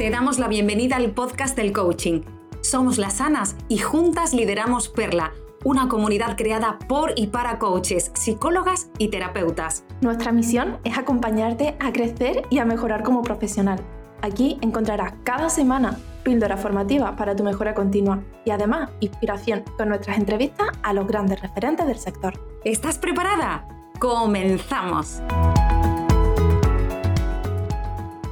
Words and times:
Te 0.00 0.08
damos 0.08 0.38
la 0.38 0.48
bienvenida 0.48 0.96
al 0.96 1.10
podcast 1.10 1.54
del 1.54 1.74
coaching. 1.74 2.22
Somos 2.62 2.96
las 2.96 3.18
Sanas 3.18 3.54
y 3.68 3.76
juntas 3.76 4.32
lideramos 4.32 4.88
Perla, 4.88 5.34
una 5.62 5.88
comunidad 5.88 6.38
creada 6.38 6.78
por 6.88 7.12
y 7.16 7.26
para 7.26 7.58
coaches, 7.58 8.10
psicólogas 8.14 8.88
y 8.96 9.08
terapeutas. 9.08 9.84
Nuestra 10.00 10.32
misión 10.32 10.78
es 10.84 10.96
acompañarte 10.96 11.76
a 11.80 11.92
crecer 11.92 12.44
y 12.48 12.60
a 12.60 12.64
mejorar 12.64 13.02
como 13.02 13.20
profesional. 13.20 13.78
Aquí 14.22 14.56
encontrarás 14.62 15.12
cada 15.22 15.50
semana 15.50 15.98
píldora 16.22 16.56
formativa 16.56 17.14
para 17.14 17.36
tu 17.36 17.44
mejora 17.44 17.74
continua 17.74 18.24
y 18.46 18.52
además 18.52 18.88
inspiración 19.00 19.64
con 19.76 19.90
nuestras 19.90 20.16
entrevistas 20.16 20.68
a 20.82 20.94
los 20.94 21.06
grandes 21.06 21.42
referentes 21.42 21.86
del 21.86 21.98
sector. 21.98 22.40
¿Estás 22.64 22.96
preparada? 22.96 23.68
¡Comenzamos! 23.98 25.20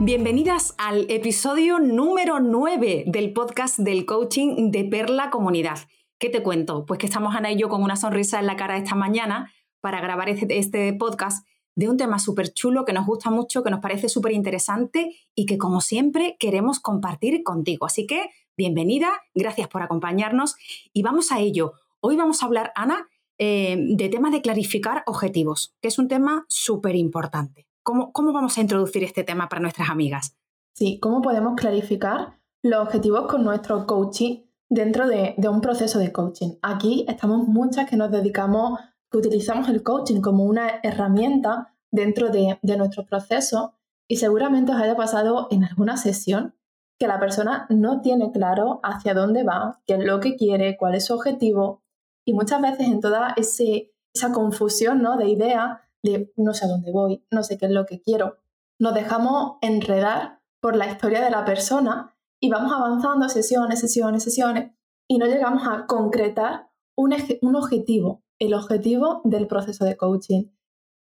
Bienvenidas 0.00 0.76
al 0.78 1.10
episodio 1.10 1.80
número 1.80 2.38
9 2.38 3.02
del 3.08 3.32
podcast 3.32 3.80
del 3.80 4.06
coaching 4.06 4.70
de 4.70 4.84
Perla 4.84 5.28
Comunidad. 5.28 5.76
¿Qué 6.20 6.28
te 6.30 6.40
cuento? 6.40 6.86
Pues 6.86 7.00
que 7.00 7.06
estamos 7.06 7.34
Ana 7.34 7.50
y 7.50 7.58
yo 7.58 7.68
con 7.68 7.82
una 7.82 7.96
sonrisa 7.96 8.38
en 8.38 8.46
la 8.46 8.54
cara 8.54 8.76
esta 8.76 8.94
mañana 8.94 9.52
para 9.80 10.00
grabar 10.00 10.28
este, 10.28 10.56
este 10.56 10.92
podcast 10.92 11.44
de 11.74 11.88
un 11.88 11.96
tema 11.96 12.20
súper 12.20 12.52
chulo 12.52 12.84
que 12.84 12.92
nos 12.92 13.06
gusta 13.06 13.30
mucho, 13.30 13.64
que 13.64 13.70
nos 13.70 13.80
parece 13.80 14.08
súper 14.08 14.30
interesante 14.30 15.16
y 15.34 15.46
que 15.46 15.58
como 15.58 15.80
siempre 15.80 16.36
queremos 16.38 16.78
compartir 16.78 17.42
contigo. 17.42 17.84
Así 17.84 18.06
que 18.06 18.30
bienvenida, 18.56 19.10
gracias 19.34 19.66
por 19.66 19.82
acompañarnos 19.82 20.54
y 20.92 21.02
vamos 21.02 21.32
a 21.32 21.40
ello. 21.40 21.72
Hoy 21.98 22.14
vamos 22.14 22.44
a 22.44 22.46
hablar, 22.46 22.70
Ana, 22.76 23.08
eh, 23.38 23.76
de 23.76 24.08
temas 24.08 24.30
de 24.30 24.42
clarificar 24.42 25.02
objetivos, 25.06 25.74
que 25.82 25.88
es 25.88 25.98
un 25.98 26.06
tema 26.06 26.46
súper 26.48 26.94
importante. 26.94 27.67
¿Cómo, 27.88 28.12
¿Cómo 28.12 28.34
vamos 28.34 28.58
a 28.58 28.60
introducir 28.60 29.02
este 29.02 29.24
tema 29.24 29.48
para 29.48 29.62
nuestras 29.62 29.88
amigas? 29.88 30.36
Sí, 30.74 30.98
¿cómo 31.00 31.22
podemos 31.22 31.54
clarificar 31.56 32.38
los 32.62 32.82
objetivos 32.82 33.26
con 33.26 33.44
nuestro 33.44 33.86
coaching 33.86 34.42
dentro 34.68 35.08
de, 35.08 35.34
de, 35.38 35.48
un 35.48 35.62
proceso 35.62 35.98
de 35.98 36.12
coaching. 36.12 36.58
Aquí 36.60 37.06
estamos 37.08 37.48
muchas 37.48 37.88
que 37.88 37.96
nos 37.96 38.10
dedicamos 38.10 38.78
que 39.10 39.16
utilizamos 39.16 39.70
el 39.70 39.82
coaching 39.82 40.20
como 40.20 40.44
una 40.44 40.80
herramienta 40.82 41.74
dentro 41.90 42.28
de, 42.28 42.58
nuestro 42.62 43.06
proceso 43.06 43.72
y 44.06 44.16
seguramente 44.16 44.72
os 44.72 44.78
haya 44.78 44.94
pasado 44.94 45.48
en 45.50 45.64
alguna 45.64 45.96
sesión 45.96 46.54
que 46.98 47.08
la 47.08 47.18
persona 47.18 47.64
no 47.70 48.02
tiene 48.02 48.32
claro 48.32 48.80
hacia 48.82 49.14
dónde 49.14 49.44
va, 49.44 49.80
qué 49.86 49.94
es 49.94 50.04
lo 50.04 50.20
que 50.20 50.36
quiere, 50.36 50.76
cuál 50.76 50.94
es 50.94 51.06
su 51.06 51.14
objetivo 51.14 51.82
y 52.26 52.34
muchas 52.34 52.60
veces 52.60 52.86
en 52.86 53.00
toda 53.00 53.32
ese, 53.38 53.94
esa 54.12 54.30
confusión 54.30 55.00
¿no? 55.00 55.16
de 55.16 55.30
idea 55.30 55.87
no 56.02 56.54
sé 56.54 56.64
a 56.64 56.68
dónde 56.68 56.92
voy, 56.92 57.24
no 57.30 57.42
sé 57.42 57.58
qué 57.58 57.66
es 57.66 57.72
lo 57.72 57.86
que 57.86 58.00
quiero, 58.00 58.38
nos 58.78 58.94
dejamos 58.94 59.56
enredar 59.60 60.40
por 60.60 60.76
la 60.76 60.90
historia 60.90 61.20
de 61.20 61.30
la 61.30 61.44
persona 61.44 62.16
y 62.40 62.50
vamos 62.50 62.72
avanzando 62.72 63.28
sesiones, 63.28 63.80
sesiones, 63.80 64.22
sesiones 64.22 64.72
y 65.08 65.18
no 65.18 65.26
llegamos 65.26 65.66
a 65.66 65.86
concretar 65.86 66.70
un, 66.96 67.14
un 67.42 67.56
objetivo, 67.56 68.22
el 68.38 68.54
objetivo 68.54 69.20
del 69.24 69.46
proceso 69.46 69.84
de 69.84 69.96
coaching. 69.96 70.50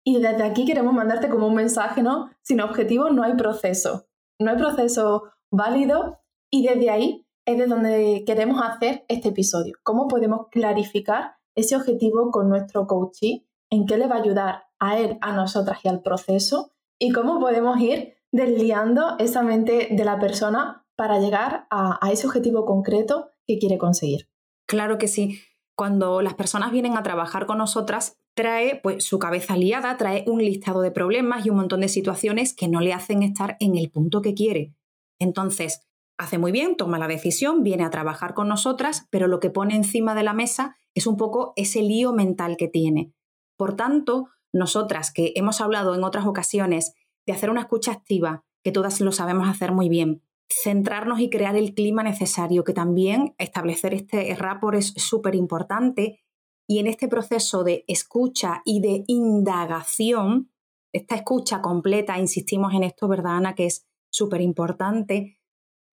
Y 0.03 0.19
desde 0.19 0.43
aquí 0.43 0.65
queremos 0.65 0.93
mandarte 0.93 1.29
como 1.29 1.47
un 1.47 1.55
mensaje, 1.55 2.01
¿no? 2.01 2.31
Sin 2.41 2.59
objetivo 2.61 3.09
no 3.09 3.23
hay 3.23 3.35
proceso, 3.35 4.07
no 4.39 4.51
hay 4.51 4.57
proceso 4.57 5.23
válido 5.51 6.19
y 6.49 6.65
desde 6.65 6.89
ahí 6.89 7.27
es 7.45 7.57
de 7.57 7.67
donde 7.67 8.23
queremos 8.25 8.61
hacer 8.61 9.05
este 9.07 9.29
episodio. 9.29 9.75
¿Cómo 9.83 10.07
podemos 10.07 10.47
clarificar 10.49 11.35
ese 11.55 11.75
objetivo 11.75 12.31
con 12.31 12.49
nuestro 12.49 12.87
coaching? 12.87 13.39
¿En 13.71 13.85
qué 13.85 13.97
le 13.97 14.07
va 14.07 14.17
a 14.17 14.21
ayudar 14.21 14.63
a 14.79 14.99
él, 14.99 15.17
a 15.21 15.33
nosotras 15.33 15.79
y 15.83 15.87
al 15.87 16.01
proceso? 16.01 16.71
¿Y 16.99 17.11
cómo 17.11 17.39
podemos 17.39 17.79
ir 17.79 18.13
desliando 18.31 19.15
esa 19.17 19.41
mente 19.41 19.87
de 19.91 20.05
la 20.05 20.19
persona 20.19 20.85
para 20.95 21.19
llegar 21.19 21.65
a, 21.71 21.99
ese 22.11 22.27
objetivo 22.27 22.65
concreto 22.65 23.31
que 23.47 23.57
quiere 23.57 23.77
conseguir? 23.77 24.29
Claro 24.67 24.97
que 24.97 25.07
sí 25.07 25.39
cuando 25.81 26.21
las 26.21 26.35
personas 26.35 26.71
vienen 26.71 26.95
a 26.95 27.01
trabajar 27.01 27.47
con 27.47 27.57
nosotras, 27.57 28.19
trae 28.35 28.79
pues 28.83 29.03
su 29.03 29.17
cabeza 29.17 29.57
liada, 29.57 29.97
trae 29.97 30.23
un 30.27 30.37
listado 30.37 30.81
de 30.81 30.91
problemas 30.91 31.43
y 31.43 31.49
un 31.49 31.55
montón 31.55 31.81
de 31.81 31.87
situaciones 31.87 32.53
que 32.53 32.67
no 32.67 32.81
le 32.81 32.93
hacen 32.93 33.23
estar 33.23 33.57
en 33.59 33.75
el 33.75 33.89
punto 33.89 34.21
que 34.21 34.35
quiere. 34.35 34.75
Entonces, 35.17 35.81
hace 36.19 36.37
muy 36.37 36.51
bien, 36.51 36.77
toma 36.77 36.99
la 36.99 37.07
decisión, 37.07 37.63
viene 37.63 37.83
a 37.83 37.89
trabajar 37.89 38.35
con 38.35 38.47
nosotras, 38.47 39.07
pero 39.09 39.27
lo 39.27 39.39
que 39.39 39.49
pone 39.49 39.75
encima 39.75 40.13
de 40.13 40.21
la 40.21 40.33
mesa 40.33 40.75
es 40.93 41.07
un 41.07 41.17
poco 41.17 41.53
ese 41.55 41.81
lío 41.81 42.13
mental 42.13 42.57
que 42.57 42.67
tiene. 42.67 43.11
Por 43.61 43.75
tanto, 43.75 44.29
nosotras 44.51 45.13
que 45.13 45.33
hemos 45.35 45.61
hablado 45.61 45.93
en 45.93 46.03
otras 46.03 46.25
ocasiones 46.25 46.95
de 47.27 47.33
hacer 47.33 47.51
una 47.51 47.61
escucha 47.61 47.91
activa, 47.91 48.43
que 48.63 48.71
todas 48.71 48.99
lo 49.01 49.11
sabemos 49.11 49.47
hacer 49.47 49.71
muy 49.71 49.87
bien, 49.87 50.23
centrarnos 50.51 51.19
y 51.19 51.29
crear 51.29 51.55
el 51.55 51.75
clima 51.75 52.01
necesario, 52.01 52.63
que 52.63 52.73
también 52.73 53.35
establecer 53.37 53.93
este 53.93 54.35
rapport 54.35 54.75
es 54.79 54.95
súper 54.95 55.35
importante. 55.35 56.23
Y 56.67 56.79
en 56.79 56.87
este 56.87 57.07
proceso 57.07 57.63
de 57.63 57.85
escucha 57.87 58.63
y 58.65 58.81
de 58.81 59.03
indagación, 59.05 60.49
esta 60.91 61.13
escucha 61.13 61.61
completa, 61.61 62.17
insistimos 62.17 62.73
en 62.73 62.81
esto, 62.81 63.07
¿verdad, 63.07 63.35
Ana? 63.35 63.53
Que 63.53 63.67
es 63.67 63.85
súper 64.09 64.41
importante, 64.41 65.37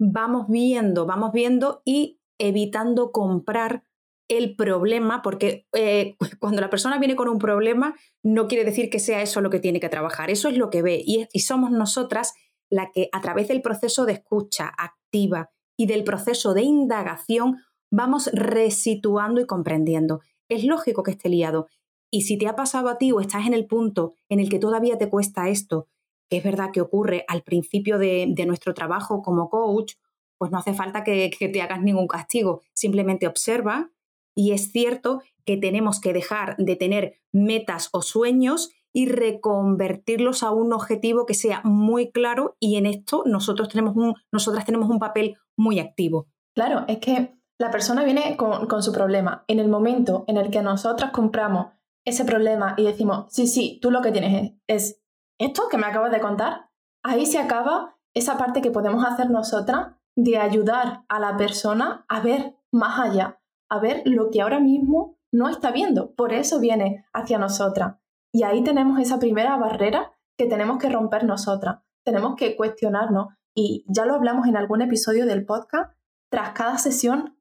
vamos 0.01 0.47
viendo, 0.49 1.05
vamos 1.05 1.33
viendo 1.33 1.83
y 1.85 2.19
evitando 2.39 3.13
comprar 3.13 3.83
el 4.29 4.55
problema, 4.57 5.23
porque 5.23 5.67
eh, 5.73 6.17
cuando 6.39 6.61
la 6.61 6.71
persona 6.71 6.99
viene 6.99 7.17
con 7.17 7.29
un 7.29 7.39
problema, 7.39 7.95
no 8.23 8.47
quiere 8.47 8.65
decir 8.65 8.91
que 8.91 9.01
sea 9.01 9.23
eso 9.23 9.41
lo 9.41 9.51
que 9.51 9.61
tiene 9.61 9.81
que 9.81 9.89
trabajar, 9.89 10.31
eso 10.31 10.49
es 10.49 10.57
lo 10.57 10.71
que 10.71 10.83
ve 10.83 11.03
y, 11.05 11.27
somos 11.41 11.71
nosotras 11.71 12.35
la 12.71 12.91
que 12.93 13.09
a 13.13 13.23
través 13.23 13.49
del 13.49 13.63
proceso 13.63 14.05
de 14.05 14.13
escucha 14.13 14.71
activa 14.77 15.51
y 15.79 15.87
del 15.87 16.05
proceso 16.05 16.53
de 16.53 16.63
indagación 16.63 17.57
vamos 17.91 18.29
resituando 18.35 19.41
y 19.41 19.47
comprendiendo. 19.47 20.21
Es 20.51 20.65
lógico 20.65 21.03
que 21.03 21.13
esté 21.13 21.31
liado. 21.31 21.69
Y 22.11 22.23
si 22.23 22.37
te 22.37 22.47
ha 22.47 22.57
pasado 22.57 22.89
a 22.91 22.99
ti 22.99 23.13
o 23.13 23.21
estás 23.21 23.47
en 23.47 23.55
el 23.55 23.67
punto 23.67 24.13
en 24.29 24.41
el 24.41 24.51
que 24.51 24.59
todavía 24.59 24.99
te 24.99 25.09
cuesta 25.09 25.49
esto, 25.49 25.89
que 26.29 26.39
es 26.39 26.45
verdad 26.45 26.71
que 26.73 26.83
ocurre 26.83 27.25
al 27.29 27.43
principio 27.43 27.97
de, 27.99 28.35
nuestro 28.47 28.75
trabajo 28.75 29.23
como 29.23 29.49
coach, 29.49 29.95
pues 30.37 30.51
no 30.51 30.59
hace 30.59 30.75
falta 30.75 31.05
que 31.05 31.31
te 31.31 31.63
hagas 31.63 31.81
ningún 31.81 32.07
castigo, 32.07 32.61
simplemente 32.75 33.27
observa 33.27 33.91
y 34.39 34.53
es 34.53 34.71
cierto 34.71 35.21
que 35.45 35.57
tenemos 35.57 36.01
que 36.01 36.13
dejar 36.13 36.57
de 36.59 36.77
tener 36.77 37.15
metas 37.33 37.89
o 37.91 38.03
sueños 38.03 38.71
y 38.93 39.09
reconvertirlos 39.09 40.45
a 40.45 40.53
un 40.53 40.73
objetivo 40.73 41.27
que 41.27 41.35
sea 41.35 41.61
muy 41.65 42.13
claro 42.13 42.57
y 42.61 42.77
en 42.77 42.87
esto 42.87 43.25
nosotros 43.27 43.69
tenemos 43.69 43.97
un, 43.97 44.15
nosotras 44.31 44.65
tenemos 44.65 44.89
un 44.91 45.01
papel 45.01 45.37
muy 45.57 45.81
activo. 45.81 46.29
Claro, 46.55 46.85
es 46.87 46.99
que 46.99 47.37
la 47.59 47.73
persona 47.73 48.05
viene 48.05 48.37
con, 48.37 48.69
con 48.69 48.81
su 48.81 48.93
problema. 48.93 49.45
En 49.49 49.59
el 49.59 49.67
momento 49.67 50.23
en 50.29 50.37
el 50.37 50.51
que 50.51 50.63
nosotras 50.63 51.11
compramos 51.11 51.73
ese 52.05 52.25
problema 52.25 52.75
y 52.77 52.85
decimos, 52.85 53.27
sí, 53.31 53.49
sí, 53.49 53.81
tú 53.83 53.91
lo 53.91 54.03
que 54.03 54.13
tienes 54.13 54.53
es, 54.69 55.03
esto 55.41 55.65
que 55.69 55.79
me 55.79 55.87
acabas 55.87 56.13
de 56.13 56.21
contar, 56.21 56.71
ahí 57.03 57.27
se 57.27 57.41
acaba 57.41 57.99
esa 58.15 58.39
parte 58.39 58.63
que 58.63 58.71
podemos 58.71 59.05
hacer 59.05 59.31
nosotras 59.31 59.97
de 60.17 60.39
ayudar 60.39 61.03
a 61.09 61.19
la 61.19 61.37
persona 61.37 62.05
a 62.09 62.21
ver 62.21 62.55
más 62.71 63.01
allá, 63.01 63.41
a 63.69 63.79
ver 63.79 64.03
lo 64.05 64.31
que 64.31 64.41
ahora 64.41 64.61
mismo 64.61 65.19
no 65.33 65.49
está 65.49 65.71
viendo. 65.71 66.15
Por 66.15 66.33
eso 66.33 66.61
viene 66.61 67.05
hacia 67.13 67.39
nosotras. 67.39 67.97
Y 68.33 68.43
ahí 68.43 68.63
tenemos 68.63 69.01
esa 69.01 69.19
primera 69.19 69.57
barrera 69.57 70.13
que 70.37 70.47
tenemos 70.47 70.79
que 70.79 70.89
romper 70.89 71.25
nosotras. 71.25 71.81
Tenemos 72.05 72.37
que 72.37 72.57
cuestionarnos. 72.57 73.29
Y 73.55 73.85
ya 73.89 74.07
lo 74.07 74.15
hablamos 74.15 74.47
en 74.47 74.57
algún 74.57 74.83
episodio 74.83 75.27
del 75.27 75.45
podcast. 75.45 75.93
Tras 76.31 76.51
cada 76.51 76.79
sesión, 76.79 77.37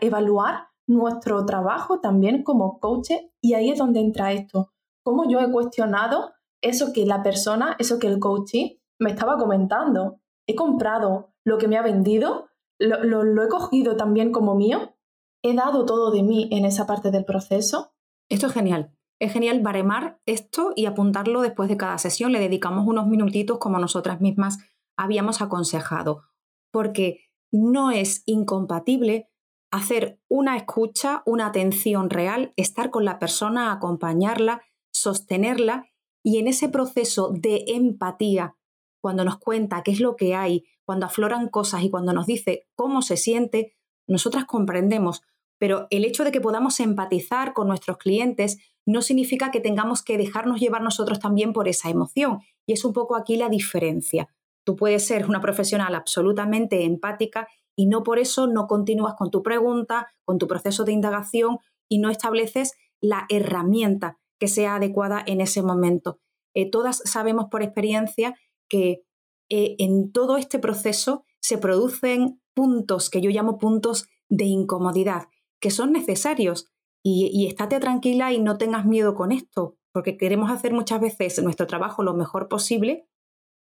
evaluar 0.00 0.68
nuestro 0.86 1.44
trabajo 1.44 2.00
también 2.00 2.42
como 2.42 2.78
coach. 2.80 3.10
Y 3.40 3.54
ahí 3.54 3.70
es 3.70 3.78
donde 3.78 4.00
entra 4.00 4.32
esto. 4.32 4.72
Cómo 5.02 5.28
yo 5.28 5.40
he 5.40 5.50
cuestionado 5.50 6.32
eso 6.60 6.92
que 6.92 7.06
la 7.06 7.22
persona, 7.22 7.76
eso 7.78 7.98
que 7.98 8.06
el 8.06 8.18
coach 8.18 8.54
me 8.98 9.10
estaba 9.10 9.36
comentando. 9.36 10.20
He 10.46 10.54
comprado 10.54 11.32
lo 11.44 11.58
que 11.58 11.68
me 11.68 11.76
ha 11.76 11.82
vendido, 11.82 12.48
lo, 12.78 13.02
lo 13.02 13.42
he 13.42 13.48
cogido 13.48 13.96
también 13.96 14.32
como 14.32 14.54
mío. 14.54 14.94
He 15.42 15.54
dado 15.54 15.84
todo 15.84 16.10
de 16.10 16.22
mí 16.22 16.48
en 16.52 16.64
esa 16.64 16.86
parte 16.86 17.10
del 17.10 17.24
proceso. 17.24 17.92
Esto 18.28 18.46
es 18.46 18.52
genial, 18.52 18.92
es 19.20 19.32
genial 19.32 19.60
baremar 19.60 20.20
esto 20.26 20.72
y 20.76 20.86
apuntarlo 20.86 21.42
después 21.42 21.68
de 21.68 21.76
cada 21.76 21.98
sesión. 21.98 22.32
Le 22.32 22.40
dedicamos 22.40 22.86
unos 22.86 23.06
minutitos 23.06 23.58
como 23.58 23.78
nosotras 23.78 24.20
mismas 24.20 24.58
habíamos 24.96 25.40
aconsejado, 25.40 26.24
porque 26.72 27.20
no 27.52 27.90
es 27.90 28.22
incompatible 28.26 29.30
hacer 29.70 30.20
una 30.28 30.56
escucha, 30.56 31.22
una 31.24 31.46
atención 31.46 32.10
real, 32.10 32.52
estar 32.56 32.90
con 32.90 33.04
la 33.04 33.18
persona, 33.18 33.70
acompañarla, 33.72 34.62
sostenerla 34.92 35.86
y 36.22 36.38
en 36.38 36.48
ese 36.48 36.68
proceso 36.68 37.30
de 37.32 37.64
empatía, 37.68 38.56
cuando 39.00 39.24
nos 39.24 39.38
cuenta 39.38 39.82
qué 39.82 39.92
es 39.92 40.00
lo 40.00 40.16
que 40.16 40.34
hay, 40.34 40.64
cuando 40.84 41.06
afloran 41.06 41.48
cosas 41.48 41.82
y 41.84 41.90
cuando 41.90 42.12
nos 42.12 42.26
dice 42.26 42.66
cómo 42.74 43.02
se 43.02 43.16
siente, 43.16 43.77
nosotras 44.08 44.44
comprendemos, 44.44 45.22
pero 45.58 45.86
el 45.90 46.04
hecho 46.04 46.24
de 46.24 46.32
que 46.32 46.40
podamos 46.40 46.80
empatizar 46.80 47.52
con 47.52 47.68
nuestros 47.68 47.98
clientes 47.98 48.58
no 48.86 49.02
significa 49.02 49.50
que 49.50 49.60
tengamos 49.60 50.02
que 50.02 50.16
dejarnos 50.16 50.60
llevar 50.60 50.82
nosotros 50.82 51.20
también 51.20 51.52
por 51.52 51.68
esa 51.68 51.90
emoción. 51.90 52.40
Y 52.66 52.72
es 52.72 52.84
un 52.84 52.92
poco 52.92 53.16
aquí 53.16 53.36
la 53.36 53.48
diferencia. 53.48 54.28
Tú 54.64 54.76
puedes 54.76 55.06
ser 55.06 55.26
una 55.26 55.40
profesional 55.40 55.94
absolutamente 55.94 56.84
empática 56.84 57.48
y 57.76 57.86
no 57.86 58.02
por 58.02 58.18
eso 58.18 58.46
no 58.46 58.66
continúas 58.66 59.14
con 59.14 59.30
tu 59.30 59.42
pregunta, 59.42 60.08
con 60.24 60.38
tu 60.38 60.46
proceso 60.46 60.84
de 60.84 60.92
indagación 60.92 61.58
y 61.88 61.98
no 61.98 62.10
estableces 62.10 62.74
la 63.00 63.26
herramienta 63.28 64.18
que 64.38 64.48
sea 64.48 64.76
adecuada 64.76 65.22
en 65.26 65.40
ese 65.40 65.62
momento. 65.62 66.18
Eh, 66.54 66.70
todas 66.70 67.02
sabemos 67.04 67.46
por 67.50 67.62
experiencia 67.62 68.34
que 68.68 69.02
eh, 69.50 69.76
en 69.78 70.12
todo 70.12 70.36
este 70.36 70.58
proceso 70.58 71.24
se 71.48 71.58
producen 71.58 72.42
puntos 72.54 73.08
que 73.08 73.20
yo 73.20 73.30
llamo 73.30 73.58
puntos 73.58 74.06
de 74.28 74.44
incomodidad, 74.44 75.28
que 75.60 75.70
son 75.70 75.92
necesarios. 75.92 76.66
Y, 77.02 77.30
y 77.32 77.46
estate 77.46 77.78
tranquila 77.80 78.32
y 78.32 78.40
no 78.40 78.58
tengas 78.58 78.84
miedo 78.84 79.14
con 79.14 79.32
esto, 79.32 79.76
porque 79.92 80.16
queremos 80.16 80.50
hacer 80.50 80.72
muchas 80.72 81.00
veces 81.00 81.42
nuestro 81.42 81.66
trabajo 81.66 82.02
lo 82.02 82.12
mejor 82.12 82.48
posible 82.48 83.08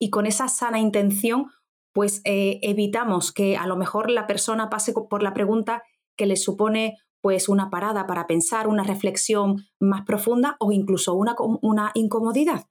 y 0.02 0.10
con 0.10 0.26
esa 0.26 0.48
sana 0.48 0.80
intención, 0.80 1.50
pues 1.92 2.22
eh, 2.24 2.58
evitamos 2.62 3.30
que 3.30 3.56
a 3.56 3.68
lo 3.68 3.76
mejor 3.76 4.10
la 4.10 4.26
persona 4.26 4.68
pase 4.68 4.92
por 4.92 5.22
la 5.22 5.32
pregunta 5.32 5.84
que 6.16 6.26
le 6.26 6.36
supone 6.36 6.98
pues 7.20 7.48
una 7.48 7.70
parada 7.70 8.06
para 8.06 8.26
pensar, 8.26 8.66
una 8.66 8.82
reflexión 8.82 9.64
más 9.80 10.04
profunda 10.04 10.56
o 10.58 10.72
incluso 10.72 11.14
una, 11.14 11.36
una 11.38 11.92
incomodidad. 11.94 12.66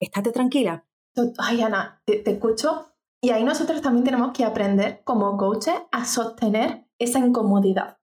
Estate 0.00 0.32
tranquila. 0.32 0.84
Ay, 1.38 1.62
Ana, 1.62 2.02
te, 2.04 2.28
escucho. 2.28 2.91
Y 3.22 3.30
ahí 3.30 3.44
nosotros 3.44 3.80
también 3.80 4.04
tenemos 4.04 4.32
que 4.32 4.44
aprender 4.44 5.02
como 5.04 5.36
coaches 5.36 5.74
a 5.92 6.04
sostener 6.04 6.86
esa 6.98 7.20
incomodidad, 7.20 7.98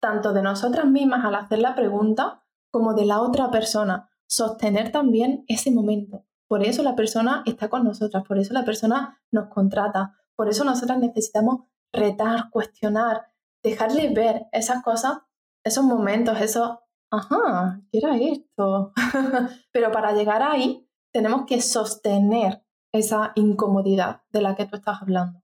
tanto 0.00 0.32
de 0.32 0.42
nosotras 0.42 0.86
mismas 0.86 1.24
al 1.24 1.36
hacer 1.36 1.60
la 1.60 1.74
pregunta 1.74 2.42
como 2.72 2.94
de 2.94 3.06
la 3.06 3.20
otra 3.20 3.50
persona. 3.50 4.10
Sostener 4.26 4.90
también 4.90 5.44
ese 5.46 5.70
momento. 5.70 6.24
Por 6.48 6.64
eso 6.64 6.82
la 6.82 6.96
persona 6.96 7.42
está 7.46 7.68
con 7.68 7.84
nosotras, 7.84 8.24
por 8.26 8.38
eso 8.38 8.52
la 8.52 8.64
persona 8.64 9.20
nos 9.30 9.48
contrata, 9.48 10.18
por 10.34 10.48
eso 10.48 10.64
nosotras 10.64 10.98
necesitamos 10.98 11.66
retar, 11.92 12.50
cuestionar, 12.50 13.28
dejarle 13.62 14.12
ver 14.12 14.46
esas 14.52 14.82
cosas 14.82 15.18
esos 15.64 15.84
momentos, 15.84 16.40
eso, 16.40 16.82
ajá, 17.10 17.80
¿qué 17.90 17.98
era 17.98 18.16
esto? 18.18 18.92
Pero 19.72 19.90
para 19.90 20.12
llegar 20.12 20.42
ahí 20.42 20.86
tenemos 21.10 21.46
que 21.46 21.60
sostener 21.60 22.63
esa 22.94 23.32
incomodidad 23.34 24.22
de 24.30 24.40
la 24.40 24.54
que 24.54 24.66
tú 24.66 24.76
estás 24.76 25.02
hablando. 25.02 25.42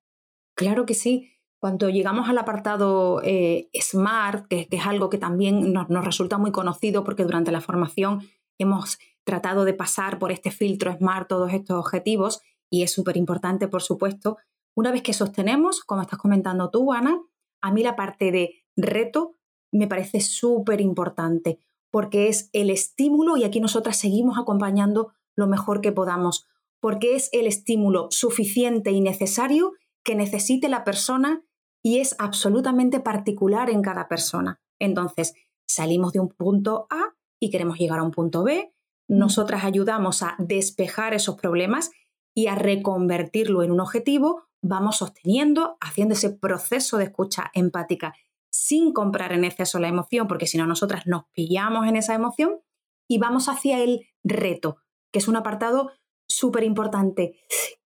Claro 0.57 0.87
que 0.87 0.95
sí. 0.95 1.33
Cuando 1.59 1.91
llegamos 1.91 2.29
al 2.29 2.39
apartado 2.39 3.21
eh, 3.23 3.69
SMART, 3.79 4.47
que, 4.47 4.69
es 4.71 4.87
algo 4.87 5.11
que 5.11 5.19
también 5.19 5.73
nos, 5.73 5.91
nos 5.91 6.05
resulta 6.05 6.39
muy 6.39 6.53
conocido 6.53 7.05
porque 7.05 7.25
durante 7.25 7.53
la 7.53 7.61
formación 7.61 8.21
hemos 8.59 8.99
tratado 9.25 9.65
de 9.65 9.75
pasar 9.75 10.19
por 10.19 10.33
este 10.33 10.51
filtro 10.51 10.93
SMART 10.93 11.29
todos 11.29 11.53
estos 11.53 11.77
objetivos 11.77 12.41
y 12.71 12.83
es 12.83 12.93
súper 12.93 13.17
importante, 13.17 13.69
por 13.69 13.83
supuesto. 13.83 14.39
Una 14.75 14.93
vez 14.93 15.03
que 15.03 15.13
sostenemos, 15.13 15.85
como 15.85 16.03
estás 16.03 16.19
comentando 16.19 16.71
tú, 16.71 16.93
Ana, 16.93 17.21
a 17.61 17.73
mí 17.73 17.83
la 17.83 17.97
parte 17.97 18.33
de 18.33 18.55
reto 18.77 19.35
me 19.73 19.87
parece 19.87 20.21
súper 20.21 20.81
importante 20.81 21.59
porque 21.91 22.29
es 22.29 22.49
el 22.53 22.71
estímulo 22.71 23.37
y 23.37 23.45
aquí 23.45 23.61
nosotras 23.61 23.99
seguimos 23.99 24.39
acompañando 24.39 25.13
lo 25.37 25.47
mejor 25.47 25.81
que 25.81 25.93
podamos, 25.93 26.47
porque 26.81 27.15
es 27.15 27.29
el 27.33 27.47
estímulo 27.47 28.09
suficiente 28.11 28.91
y 28.91 29.01
necesario 29.01 29.73
que 30.05 30.15
necesite 30.15 30.69
la 30.69 30.85
persona 30.85 31.43
y 31.83 31.99
es 31.99 32.17
absolutamente 32.19 33.01
particular 33.01 33.71
en 33.71 33.83
cada 33.83 34.09
persona. 34.09 34.61
Entonces, 34.79 35.35
salimos 35.69 36.13
de 36.13 36.21
un 36.21 36.29
punto 36.29 36.87
A 36.91 37.15
y 37.41 37.51
queremos 37.51 37.79
llegar 37.79 37.99
a 37.99 38.03
un 38.03 38.11
punto 38.11 38.43
B, 38.43 38.73
nosotras 39.09 39.65
ayudamos 39.65 40.23
a 40.23 40.37
despejar 40.39 41.15
esos 41.15 41.37
problemas 41.37 41.91
y 42.35 42.47
a 42.47 42.55
reconvertirlo 42.55 43.63
en 43.63 43.73
un 43.73 43.81
objetivo, 43.81 44.45
vamos 44.63 44.99
sosteniendo, 44.99 45.77
haciendo 45.81 46.15
ese 46.15 46.31
proceso 46.31 46.97
de 46.97 47.05
escucha 47.05 47.51
empática 47.55 48.15
sin 48.53 48.93
comprar 48.93 49.33
en 49.33 49.45
exceso 49.45 49.79
la 49.79 49.89
emoción, 49.89 50.27
porque 50.27 50.47
si 50.47 50.59
no 50.59 50.67
nosotras 50.67 51.07
nos 51.07 51.25
pillamos 51.33 51.87
en 51.87 51.97
esa 51.97 52.15
emoción 52.15 52.61
y 53.09 53.19
vamos 53.19 53.49
hacia 53.49 53.79
el 53.83 54.07
reto, 54.23 54.79
que 55.13 55.19
es 55.19 55.29
un 55.29 55.37
apartado 55.37 55.91
súper 56.31 56.65
importante. 56.65 57.35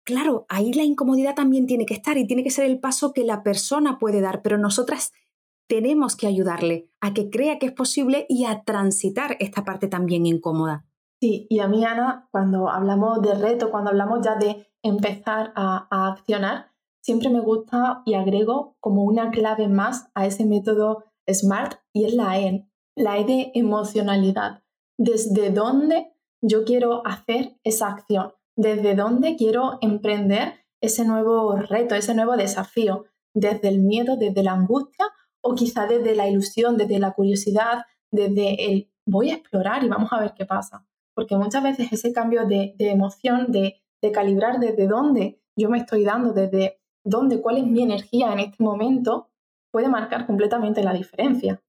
Claro, 0.03 0.45
ahí 0.50 0.74
la 0.74 0.83
incomodidad 0.83 1.36
también 1.36 1.68
tiene 1.68 1.86
que 1.86 1.94
estar 1.94 2.18
y 2.18 2.25
tiene 2.25 2.44
que 2.44 2.50
ser 2.50 2.65
el 2.65 2.80
paso 2.80 3.13
que 3.13 3.24
la 3.24 3.44
persona 3.44 4.00
puede 4.00 4.21
dar, 4.21 4.41
pero 4.41 4.57
nosotras 4.57 5.13
tenemos 5.68 6.15
que 6.15 6.25
ayudarle 6.25 6.89
a 7.00 7.13
que 7.13 7.30
crea 7.30 7.59
que 7.59 7.68
es 7.68 7.71
posible 7.71 8.25
y 8.27 8.45
a 8.45 8.63
transitar 8.63 9.38
esta 9.39 9.63
parte 9.63 9.88
también 9.88 10.25
incómoda. 10.25 10.86
Sí, 11.21 11.45
y 11.50 11.59
a 11.59 11.68
mí, 11.68 11.86
Ana, 11.86 12.27
cuando 12.31 12.69
hablamos 12.69 13.21
de 13.21 13.36
reto, 13.36 13.69
cuando 13.69 13.91
hablamos 13.91 14.25
ya 14.25 14.36
de 14.36 14.68
empezar 14.81 15.51
a, 15.56 15.88
a 15.91 16.13
accionar, 16.13 16.71
siempre 17.01 17.30
me 17.30 17.41
gusta 17.41 18.01
y 18.06 18.15
agrego 18.15 18.77
como 18.80 19.03
una 19.03 19.30
clave 19.30 19.68
más 19.68 20.09
a 20.15 20.25
ese 20.25 20.45
método 20.45 21.03
SMART 21.31 21.75
y 21.94 22.06
es 22.06 22.13
la 22.13 22.39
E, 22.39 22.68
la 22.95 23.19
E 23.19 23.25
de 23.25 23.51
emocionalidad. 23.53 24.63
¿Desde 24.97 25.51
dónde 25.51 26.13
yo 26.41 26.63
quiero 26.63 27.06
hacer 27.06 27.57
esa 27.63 27.89
acción? 27.89 28.33
¿Desde 28.56 28.95
dónde 28.95 29.36
quiero 29.36 29.77
emprender 29.81 30.53
ese 30.81 31.06
nuevo 31.06 31.56
reto, 31.56 31.95
ese 31.95 32.13
nuevo 32.13 32.36
desafío? 32.38 33.06
¿Desde 33.33 33.69
el 33.69 33.80
miedo, 33.80 34.18
desde 34.18 34.44
la 34.44 34.53
angustia 34.53 35.06
o 35.41 35.56
quizá 35.56 35.88
desde 35.88 36.15
la 36.15 36.27
ilusión, 36.27 36.77
desde 36.77 37.00
la 37.00 37.12
curiosidad, 37.13 37.83
desde 38.12 38.71
el 38.71 38.91
voy 39.06 39.31
a 39.31 39.36
explorar 39.36 39.83
y 39.83 39.89
vamos 39.89 40.12
a 40.13 40.19
ver 40.19 40.33
qué 40.36 40.45
pasa? 40.45 40.86
Porque 41.13 41.36
muchas 41.36 41.63
veces 41.63 41.91
ese 41.91 42.13
cambio 42.13 42.45
de, 42.45 42.75
emoción, 42.80 43.51
de, 43.51 43.81
de 44.01 44.12
calibrar 44.12 44.59
desde 44.59 44.88
dónde 44.88 45.39
yo 45.59 45.69
me 45.69 45.80
estoy 45.80 46.06
dando, 46.06 46.31
desde 46.31 46.80
dónde, 47.03 47.41
cuál 47.41 47.57
es 47.57 47.65
mi 47.65 47.83
energía 47.83 48.31
en 48.31 48.39
este 48.39 48.63
momento, 48.63 49.30
puede 49.71 49.89
marcar 49.89 50.25
completamente 50.25 50.83
la 50.83 50.94
diferencia. 50.94 51.62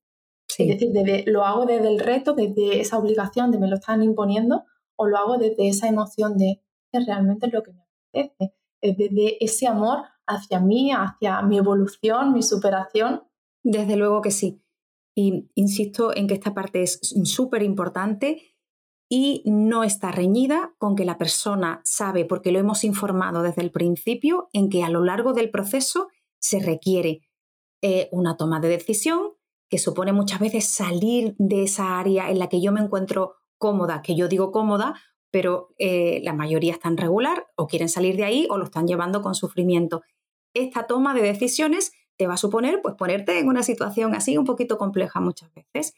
Es 0.59 0.81
decir, 0.81 1.25
lo 1.27 1.45
hago 1.45 1.67
desde 1.67 1.89
el 1.89 1.99
reto, 1.99 2.35
desde 2.35 2.81
esa 2.81 2.99
obligación 2.99 3.51
de 3.51 3.59
me 3.59 3.69
lo 3.69 3.77
están 3.77 4.03
imponiendo, 4.03 4.65
o 4.97 5.07
lo 5.07 5.17
hago 5.17 5.39
desde 5.39 5.69
esa 5.69 5.89
emoción 5.89 6.37
de 6.37 6.63
que 6.93 7.01
realmente 7.01 7.47
es 7.47 7.53
lo 7.53 7.63
que 7.63 7.73
me 7.73 7.83
apetece, 7.83 8.55
es 8.83 8.97
desde 8.97 9.45
ese 9.45 9.67
amor 9.67 10.01
hacia 10.27 10.61
mí, 10.61 10.93
hacia 10.93 11.43
mi 11.43 11.59
evolución, 11.59 12.33
mi 12.33 12.43
superación. 12.43 13.23
Desde 13.63 13.97
luego 13.97 14.23
que 14.23 14.31
sí. 14.31 14.63
Y 15.15 15.51
insisto 15.55 16.15
en 16.15 16.27
que 16.27 16.35
esta 16.35 16.55
parte 16.55 16.83
es 16.83 17.01
súper 17.25 17.63
importante 17.63 18.43
y 19.09 19.43
no 19.45 19.83
está 19.83 20.13
reñida 20.13 20.75
con 20.79 20.95
que 20.95 21.05
la 21.05 21.19
persona 21.19 21.81
sabe, 21.85 22.25
porque 22.25 22.53
lo 22.53 22.61
hemos 22.61 22.85
informado 22.85 23.43
desde 23.43 23.63
el 23.63 23.73
principio, 23.73 24.49
en 24.53 24.71
que 24.71 24.85
a 24.85 24.89
lo 24.89 25.05
largo 25.05 25.33
del 25.33 25.51
proceso 25.51 26.09
se 26.41 26.61
requiere 26.61 27.23
eh, 27.83 28.09
una 28.13 28.37
toma 28.37 28.61
de 28.61 28.69
decisión 28.69 29.33
que 29.71 29.79
supone 29.79 30.13
muchas 30.13 30.41
veces 30.41 30.67
salir 30.67 31.35
de 31.39 31.63
esa 31.63 31.99
área 31.99 32.31
en 32.31 32.39
la 32.39 32.49
que 32.49 32.61
yo 32.61 32.73
me 32.73 32.81
encuentro 32.81 33.37
cómoda, 33.57 34.03
que 34.03 34.17
yo 34.17 34.29
digo 34.29 34.51
cómoda, 34.51 35.01
pero 35.31 35.75
eh, 35.79 36.21
la 36.25 36.33
mayoría 36.33 36.73
están 36.73 36.97
regular 36.97 37.47
o 37.55 37.69
quieren 37.69 37.89
salir 37.89 38.17
de 38.17 38.25
ahí 38.25 38.47
o 38.51 38.59
lo 38.59 38.65
están 38.65 38.89
llevando 38.89 39.23
con 39.23 39.35
sufrimiento. 39.35 40.03
Esta 40.55 40.89
toma 40.89 41.15
de 41.15 41.23
decisiones 41.23 41.93
te 42.19 42.27
va 42.27 42.35
a 42.35 42.39
suponer 42.39 42.83
pues 42.83 42.97
ponerte 42.97 43.39
en 43.39 43.49
una 43.49 43.63
situación 43.63 44.15
así 44.15 44.37
un 44.37 44.45
poquito 44.45 44.77
compleja 44.77 45.21
muchas 45.21 45.51
veces 45.55 45.95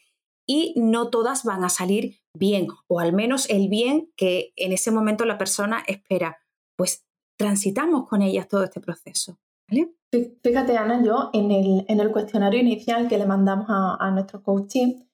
y 0.46 0.74
no 0.76 1.08
todas 1.08 1.44
van 1.44 1.64
a 1.64 1.68
salir 1.68 2.20
bien, 2.34 2.68
o 2.88 3.00
al 3.00 3.12
menos 3.12 3.48
el 3.48 3.68
bien 3.68 4.12
que 4.16 4.52
en 4.56 4.72
ese 4.72 4.90
momento 4.90 5.24
la 5.24 5.38
persona 5.38 5.82
espera. 5.86 6.38
Pues 6.76 7.06
transitamos 7.38 8.08
con 8.08 8.22
ellas 8.22 8.48
todo 8.48 8.64
este 8.64 8.80
proceso. 8.80 9.38
Fíjate, 10.42 10.76
Ana, 10.76 11.02
yo 11.02 11.30
en 11.32 11.50
el, 11.50 11.84
en 11.88 12.00
el, 12.00 12.12
cuestionario 12.12 12.60
inicial 12.60 13.08
que 13.08 13.16
le 13.16 13.24
mandamos 13.24 13.66
a, 13.68 14.10
nuestro 14.10 14.42
coaching, 14.42 15.04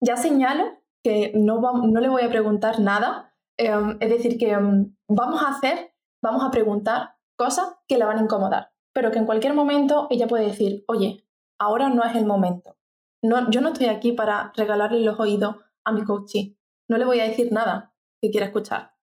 ya 0.00 0.16
señalo 0.16 0.64
que 1.04 1.32
no, 1.34 1.60
no 1.60 2.00
le 2.00 2.08
voy 2.08 2.22
a 2.22 2.30
preguntar 2.30 2.80
nada, 2.80 3.34
em, 3.58 3.98
es 4.00 4.08
decir, 4.08 4.38
que 4.38 4.52
em, 4.52 4.96
vamos 5.08 5.42
a 5.42 5.50
hacer, 5.50 5.92
vamos 6.22 6.42
a 6.42 6.50
preguntar 6.50 7.16
cosas 7.36 7.76
que 7.86 7.98
la 7.98 8.06
van 8.06 8.18
a 8.18 8.22
incomodar, 8.22 8.72
pero 8.94 9.10
que 9.10 9.18
en 9.18 9.26
cualquier 9.26 9.52
momento 9.52 10.06
ella 10.10 10.26
puede 10.26 10.46
decir, 10.46 10.84
oye, 10.88 11.26
ahora 11.60 11.90
no 11.90 12.02
es 12.04 12.16
el 12.16 12.24
momento, 12.24 12.78
no, 13.22 13.50
yo 13.50 13.60
no 13.60 13.68
estoy 13.68 13.86
aquí 13.86 14.12
para 14.12 14.52
regalarle 14.56 15.00
los 15.00 15.18
oídos 15.18 15.56
a 15.84 15.92
mi 15.92 16.04
coachee. 16.04 16.56
No 16.88 16.98
le 16.98 17.04
voy 17.04 17.20
a 17.20 17.24
decir 17.24 17.52
nada 17.52 17.94
que 18.20 18.30
quiera 18.30 18.46
escuchar. 18.46 18.94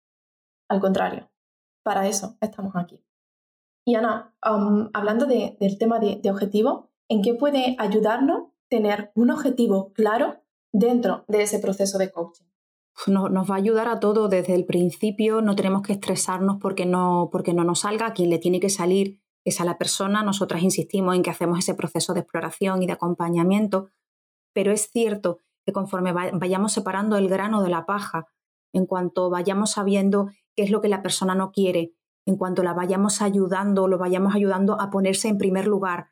Al 0.70 0.80
contrario, 0.80 1.30
para 1.84 2.08
eso 2.08 2.38
estamos 2.42 2.76
aquí. 2.76 3.04
Y 3.86 3.94
Ana, 3.94 4.34
um, 4.44 4.90
hablando 4.94 5.28
del 5.28 5.78
tema 5.78 6.00
de, 6.00 6.20
objetivo, 6.30 6.90
¿en 7.08 7.22
qué 7.22 7.36
puede 7.36 7.76
ayudarnos 7.78 8.50
tener 8.68 9.12
un 9.14 9.30
objetivo 9.30 9.94
claro 9.94 10.42
dentro 10.74 11.24
de 11.28 11.44
ese 11.44 11.60
proceso 11.60 12.00
de 12.00 12.12
coaching? 12.12 12.46
Nos, 13.08 13.50
va 13.50 13.56
a 13.56 13.58
ayudar 13.58 13.88
a 13.88 14.00
todo 14.00 14.28
desde 14.28 14.56
el 14.56 14.66
principio, 14.66 15.42
no 15.42 15.56
tenemos 15.56 15.84
que 15.84 15.94
estresarnos 15.94 16.58
porque 16.60 16.88
no, 16.88 17.30
porque 17.32 17.54
no 17.54 17.64
nos 17.64 17.82
salga, 17.82 18.14
quien 18.14 18.32
le 18.32 18.40
tiene 18.40 18.60
que 18.60 18.70
salir 18.70 19.22
es 19.44 19.62
a 19.62 19.66
la 19.66 19.78
persona, 19.78 20.24
nosotras 20.24 20.64
insistimos 20.64 21.16
en 21.16 21.22
que 21.22 21.30
hacemos 21.30 21.60
ese 21.60 21.76
proceso 21.76 22.16
de 22.16 22.22
exploración 22.22 22.82
y 22.82 22.88
de 22.88 22.94
acompañamiento, 22.94 23.90
pero 24.54 24.72
es 24.72 24.90
cierto 24.90 25.42
que 25.64 25.74
conforme 25.74 26.14
vayamos 26.14 26.72
separando 26.72 27.18
el 27.18 27.30
grano 27.30 27.62
de 27.62 27.70
la 27.70 27.86
paja, 27.86 28.28
en 28.74 28.88
cuanto 28.88 29.30
vayamos 29.30 29.72
sabiendo 29.72 30.30
qué 30.56 30.64
es 30.64 30.72
lo 30.72 30.82
que 30.82 30.90
la 30.90 31.04
persona 31.04 31.36
no 31.36 31.52
quiere 31.52 31.94
en 32.26 32.38
cuanto 32.38 32.64
la 32.64 32.74
vayamos 32.74 33.22
ayudando, 33.22 33.88
lo 33.88 33.98
vayamos 33.98 34.36
ayudando 34.36 34.80
a 34.82 34.90
ponerse 34.90 35.28
en 35.28 35.38
primer 35.38 35.68
lugar, 35.68 36.10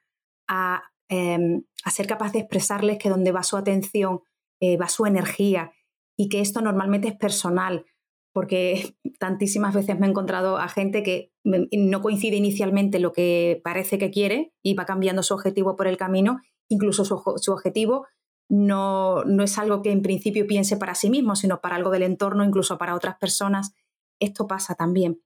a, 0.48 0.84
em, 1.10 1.64
ser 1.92 2.08
capaz 2.08 2.32
de 2.32 2.40
expresarles 2.40 2.98
que 2.98 3.10
donde 3.10 3.32
va 3.32 3.44
su 3.44 3.58
atención, 3.58 4.22
eh, 4.62 4.78
va 4.78 4.88
su 4.88 5.06
energía 5.06 5.72
y 6.18 6.30
que 6.30 6.42
esto 6.42 6.62
normalmente 6.62 7.08
es 7.08 7.16
personal, 7.16 7.86
porque 8.32 8.96
tantísimas 9.20 9.74
veces 9.74 10.00
me 10.00 10.08
he 10.08 10.10
encontrado 10.10 10.58
a 10.58 10.68
gente 10.68 11.04
que 11.04 11.32
no 11.44 12.02
coincide 12.02 12.38
inicialmente 12.38 13.00
lo 13.00 13.12
que 13.12 13.60
parece 13.64 13.98
que 13.98 14.12
quiere 14.12 14.54
y 14.64 14.76
va 14.76 14.86
cambiando 14.86 15.24
su 15.24 15.34
objetivo 15.34 15.76
por 15.76 15.88
el 15.88 15.98
camino, 15.98 16.40
incluso 16.70 17.06
su, 17.06 17.52
objetivo 17.52 18.08
no, 18.50 19.24
no, 19.26 19.44
es 19.44 19.58
algo 19.58 19.82
que 19.82 19.92
en 19.92 20.02
principio 20.02 20.46
piense 20.46 20.78
para 20.78 20.96
sí 20.96 21.10
mismo, 21.10 21.36
sino 21.36 21.60
para 21.60 21.76
algo 21.76 21.90
del 21.90 22.04
entorno, 22.04 22.44
incluso 22.44 22.78
para 22.78 22.96
otras 22.96 23.16
personas. 23.18 23.74
Esto 24.20 24.48
pasa 24.48 24.76
también. 24.76 25.22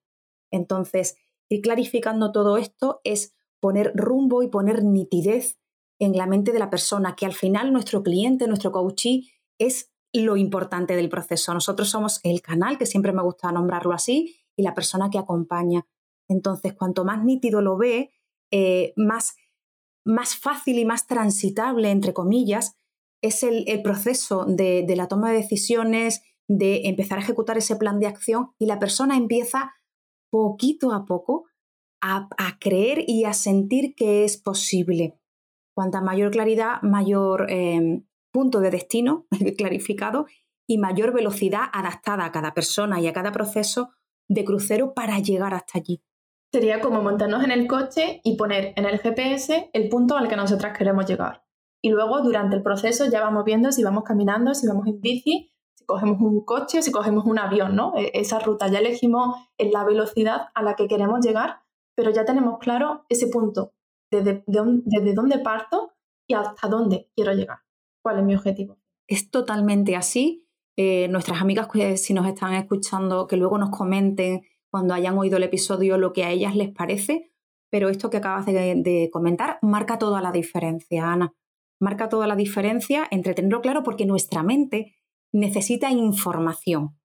Entonces, 0.52 1.18
ir 1.50 1.62
clarificando 1.62 2.32
todo 2.32 2.58
esto 2.58 3.02
es 3.04 3.34
poner 3.60 3.92
rumbo 3.96 4.44
y 4.44 4.50
poner 4.50 4.84
nitidez 4.84 5.58
en 6.00 6.16
la 6.16 6.28
mente 6.28 6.52
de 6.52 6.60
la 6.60 6.70
persona, 6.70 7.16
que 7.16 7.26
al 7.26 7.34
final 7.34 7.74
nuestro 7.74 8.04
cliente, 8.04 8.48
nuestro 8.48 8.72
coachee, 8.72 9.30
es 9.58 9.92
lo 10.14 10.38
importante 10.38 10.96
del 10.96 11.10
proceso. 11.10 11.54
Nosotros 11.54 11.90
somos 11.90 12.20
el 12.24 12.42
canal, 12.42 12.78
que 12.78 12.86
siempre 12.86 13.14
me 13.14 13.24
gusta 13.24 13.52
nombrarlo 13.52 13.94
así, 13.94 14.36
y 14.56 14.64
la 14.64 14.76
persona 14.76 15.10
que 15.10 15.18
acompaña. 15.18 15.86
Entonces, 16.28 16.74
cuanto 16.74 17.06
más 17.06 17.24
nítido 17.24 17.62
lo 17.62 17.78
ve, 17.78 18.12
eh, 18.52 18.94
más, 18.96 19.36
más 20.06 20.36
fácil 20.36 20.80
y 20.80 20.86
más 20.86 21.08
transitable, 21.08 21.90
entre 21.92 22.14
comillas, 22.14 22.76
es 23.22 23.44
el, 23.44 23.66
proceso 23.82 24.46
de, 24.46 24.84
de, 24.88 24.96
la 24.96 25.08
toma 25.08 25.32
de 25.32 25.38
decisiones, 25.38 26.22
de 26.48 26.88
empezar 26.88 27.18
a 27.18 27.22
ejecutar 27.22 27.58
ese 27.58 27.76
plan 27.76 28.00
de 28.00 28.08
acción 28.08 28.52
y 28.60 28.68
la 28.68 28.80
persona 28.80 29.18
empieza 29.18 29.74
poquito 30.30 30.92
a 30.92 31.06
poco 31.06 31.46
a, 32.02 32.28
creer 32.60 33.04
y 33.08 33.26
a 33.26 33.34
sentir 33.34 33.96
que 33.96 34.24
es 34.24 34.38
posible. 34.38 35.20
Cuanta 35.76 36.02
mayor 36.02 36.32
claridad, 36.32 36.82
mayor 36.82 37.52
em, 37.52 38.06
punto 38.32 38.60
de 38.60 38.72
destino 38.72 39.28
clarificado 39.58 40.26
y 40.68 40.78
mayor 40.78 41.14
velocidad 41.14 41.64
adaptada 41.74 42.26
a 42.26 42.32
cada 42.32 42.54
persona 42.54 43.00
y 43.00 43.08
a 43.08 43.14
cada 43.14 43.32
proceso 43.32 43.92
de 44.30 44.44
crucero 44.44 44.94
para 44.94 45.20
llegar 45.20 45.54
hasta 45.54 45.80
allí. 45.80 46.04
Sería 46.52 46.80
como 46.80 47.02
montarnos 47.02 47.44
en 47.44 47.52
el 47.52 47.68
coche 47.68 48.22
y 48.24 48.38
poner 48.38 48.74
en 48.76 48.86
el 48.86 49.00
GPS 49.00 49.70
el 49.74 49.90
punto 49.90 50.18
al 50.18 50.28
que 50.28 50.36
nosotras 50.36 50.78
queremos 50.78 51.06
llegar. 51.06 51.44
Y 51.82 51.90
luego 51.90 52.22
durante 52.22 52.56
el 52.56 52.64
proceso 52.64 53.06
ya 53.10 53.22
vamos 53.22 53.44
viendo 53.44 53.72
si 53.72 53.84
vamos 53.84 54.04
caminando, 54.04 54.54
si 54.54 54.68
vamos 54.68 54.88
en 54.88 55.00
bici, 55.00 55.52
cogemos 55.88 56.22
un 56.22 56.46
coche, 56.46 56.84
si 56.84 56.92
cogemos 56.92 57.26
un 57.26 57.40
avión, 57.40 57.76
¿no? 57.76 57.94
E, 57.98 58.12
esa 58.14 58.38
ruta 58.40 58.68
ya 58.68 58.80
elegimos 58.80 59.36
la 59.58 59.84
velocidad 59.84 60.50
a 60.54 60.62
la 60.62 60.76
que 60.76 60.88
queremos 60.88 61.26
llegar, 61.26 61.62
pero 61.96 62.12
ya 62.12 62.26
tenemos 62.26 62.60
claro 62.60 63.06
ese 63.10 63.28
punto, 63.28 63.74
desde, 64.12 64.44
desde 64.46 65.14
dónde 65.16 65.40
parto 65.40 65.94
y 66.28 66.36
hasta 66.36 66.68
dónde 66.68 67.10
quiero 67.16 67.34
llegar 67.34 67.60
cuál 68.08 68.20
es 68.20 68.26
mi 68.26 68.36
objetivo. 68.36 68.78
Es 69.08 69.30
totalmente 69.32 69.98
así. 69.98 70.48
Eh, 70.78 71.08
nuestras 71.10 71.42
amigas 71.42 71.68
si 71.98 72.14
nos 72.14 72.26
están 72.26 72.54
escuchando, 72.54 73.28
que 73.28 73.36
luego 73.36 73.58
nos 73.58 73.70
comenten 73.70 74.44
cuando 74.70 74.94
hayan 74.94 75.18
oído 75.18 75.36
el 75.36 75.44
episodio 75.44 75.98
lo 75.98 76.14
que 76.14 76.24
a 76.24 76.32
ellas 76.32 76.56
les 76.56 76.70
parece, 76.70 77.34
pero 77.70 77.90
esto 77.90 78.10
que 78.10 78.18
acabas 78.18 78.46
de, 78.46 79.10
comentar 79.12 79.60
marca 79.62 79.98
toda 79.98 80.22
la 80.22 80.32
diferencia, 80.32 81.12
Ana. 81.12 81.34
Marca 81.82 82.08
toda 82.08 82.28
la 82.28 82.36
diferencia 82.36 83.08
entre 83.12 83.34
tenerlo 83.34 83.60
claro 83.62 83.84
porque 83.84 84.06
nuestra 84.06 84.42
mente 84.42 84.96
necesita 85.34 85.92
información. 85.92 86.98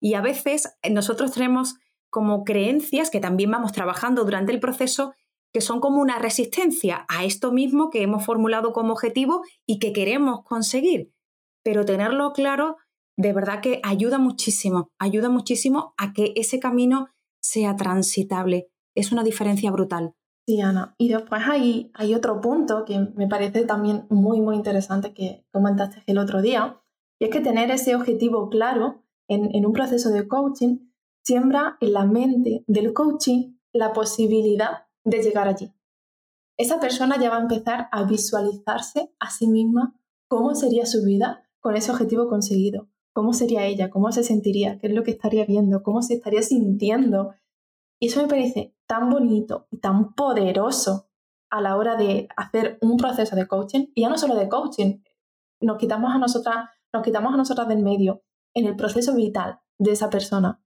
Y 0.00 0.14
a 0.14 0.20
veces 0.20 0.76
nosotros 0.90 1.32
tenemos 1.32 1.76
como 2.10 2.44
creencias 2.44 3.10
que 3.10 3.20
también 3.20 3.50
vamos 3.50 3.72
trabajando 3.72 4.24
durante 4.24 4.52
el 4.52 4.60
proceso 4.60 5.14
que 5.52 5.60
son 5.60 5.80
como 5.80 6.02
una 6.02 6.18
resistencia 6.18 7.06
a 7.08 7.24
esto 7.24 7.50
mismo 7.50 7.88
que 7.88 8.02
hemos 8.02 8.24
formulado 8.24 8.72
como 8.72 8.92
objetivo 8.92 9.42
y 9.66 9.78
que 9.78 9.92
queremos 9.92 10.44
conseguir. 10.44 11.12
Pero 11.62 11.84
tenerlo 11.84 12.32
claro 12.32 12.76
de 13.16 13.32
verdad 13.32 13.60
que 13.60 13.80
ayuda 13.82 14.18
muchísimo, 14.18 14.90
ayuda 14.98 15.30
muchísimo 15.30 15.94
a 15.96 16.12
que 16.12 16.34
ese 16.36 16.60
camino 16.60 17.08
sea 17.40 17.74
transitable. 17.76 18.68
Es 18.94 19.12
una 19.12 19.24
diferencia 19.24 19.70
brutal. 19.70 20.14
Sí, 20.46 20.60
Ana. 20.60 20.94
Y 20.98 21.08
después 21.08 21.42
hay, 21.46 21.90
hay 21.94 22.14
otro 22.14 22.40
punto 22.40 22.84
que 22.84 22.98
me 23.16 23.26
parece 23.26 23.64
también 23.64 24.06
muy, 24.10 24.40
muy 24.40 24.56
interesante 24.56 25.12
que 25.12 25.44
comentaste 25.50 26.02
el 26.06 26.18
otro 26.18 26.40
día, 26.40 26.80
y 27.18 27.24
es 27.24 27.30
que 27.30 27.40
tener 27.40 27.70
ese 27.70 27.94
objetivo 27.94 28.48
claro 28.48 29.02
en, 29.28 29.64
un 29.64 29.72
proceso 29.72 30.10
de 30.10 30.28
coaching 30.28 30.78
siembra 31.24 31.76
en 31.80 31.92
la 31.92 32.04
mente 32.04 32.64
del 32.66 32.92
coaching 32.92 33.56
la 33.72 33.92
posibilidad 33.92 34.86
de 35.04 35.22
llegar 35.22 35.48
allí. 35.48 35.72
Esa 36.58 36.80
persona 36.80 37.20
ya 37.20 37.30
va 37.30 37.36
a 37.36 37.42
empezar 37.42 37.88
a 37.92 38.04
visualizarse 38.04 39.12
a 39.18 39.30
sí 39.30 39.46
misma 39.46 39.98
cómo 40.28 40.54
sería 40.54 40.86
su 40.86 41.04
vida 41.04 41.48
con 41.60 41.76
ese 41.76 41.90
objetivo 41.90 42.28
conseguido, 42.28 42.88
cómo 43.12 43.32
sería 43.32 43.66
ella, 43.66 43.90
cómo 43.90 44.12
se 44.12 44.22
sentiría, 44.22 44.78
qué 44.78 44.86
es 44.86 44.94
lo 44.94 45.02
que 45.02 45.10
estaría 45.10 45.44
viendo, 45.44 45.82
cómo 45.82 46.02
se 46.02 46.14
estaría 46.14 46.42
sintiendo. 46.42 47.34
Y 48.00 48.08
eso 48.08 48.22
me 48.22 48.28
parece 48.28 48.74
tan 48.86 49.10
bonito 49.10 49.66
y 49.70 49.78
tan 49.78 50.14
poderoso 50.14 51.08
a 51.50 51.60
la 51.60 51.76
hora 51.76 51.96
de 51.96 52.28
hacer 52.36 52.78
un 52.80 52.96
proceso 52.96 53.36
de 53.36 53.46
coaching, 53.46 53.86
y 53.94 54.02
ya 54.02 54.08
no 54.08 54.18
solo 54.18 54.34
de 54.34 54.48
coaching, 54.48 55.02
nos 55.60 55.78
quitamos 55.78 56.14
a 56.14 56.18
nosotras, 56.18 56.68
nos 56.92 57.02
quitamos 57.02 57.34
a 57.34 57.36
nosotras 57.36 57.68
del 57.68 57.82
medio 57.82 58.22
en 58.54 58.66
el 58.66 58.76
proceso 58.76 59.14
vital 59.14 59.60
de 59.78 59.92
esa 59.92 60.10
persona. 60.10 60.62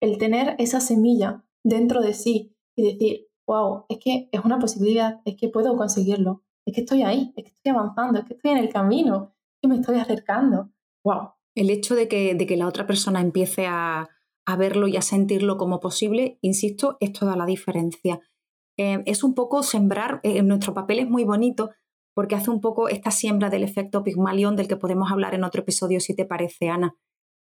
El 0.00 0.18
tener 0.18 0.56
esa 0.58 0.80
semilla 0.80 1.44
dentro 1.64 2.00
de 2.00 2.14
sí 2.14 2.56
y 2.76 2.92
decir, 2.92 3.28
wow, 3.46 3.84
es 3.88 3.98
que 3.98 4.28
es 4.32 4.44
una 4.44 4.58
posibilidad, 4.58 5.20
es 5.24 5.36
que 5.36 5.48
puedo 5.48 5.76
conseguirlo, 5.76 6.42
es 6.66 6.74
que 6.74 6.82
estoy 6.82 7.02
ahí, 7.02 7.32
es 7.36 7.44
que 7.44 7.50
estoy 7.50 7.72
avanzando, 7.72 8.18
es 8.18 8.24
que 8.24 8.34
estoy 8.34 8.52
en 8.52 8.58
el 8.58 8.68
camino, 8.68 9.34
es 9.54 9.60
que 9.62 9.68
me 9.68 9.76
estoy 9.76 9.98
acercando. 9.98 10.70
Wow. 11.04 11.30
El 11.54 11.70
hecho 11.70 11.94
de 11.94 12.08
que, 12.08 12.34
de 12.34 12.46
que 12.46 12.56
la 12.56 12.68
otra 12.68 12.86
persona 12.86 13.20
empiece 13.20 13.66
a, 13.66 14.08
a, 14.46 14.56
verlo 14.56 14.86
y 14.86 14.96
a 14.96 15.02
sentirlo 15.02 15.56
como 15.56 15.80
posible, 15.80 16.38
insisto, 16.42 16.96
es 17.00 17.12
toda 17.12 17.36
la 17.36 17.46
diferencia. 17.46 18.20
Eh, 18.78 19.02
es 19.06 19.24
un 19.24 19.34
poco 19.34 19.62
sembrar, 19.62 20.20
eh, 20.22 20.42
nuestro 20.42 20.72
papel 20.72 21.00
es 21.00 21.10
muy 21.10 21.24
bonito 21.24 21.70
porque 22.14 22.34
hace 22.34 22.50
un 22.50 22.60
poco 22.60 22.88
esta 22.88 23.10
siembra 23.10 23.50
del 23.50 23.62
efecto 23.62 24.02
Pigmalión 24.02 24.56
del 24.56 24.68
que 24.68 24.76
podemos 24.76 25.10
hablar 25.10 25.34
en 25.34 25.44
otro 25.44 25.62
episodio, 25.62 26.00
si 26.00 26.14
te 26.14 26.24
parece, 26.24 26.68
Ana, 26.68 26.96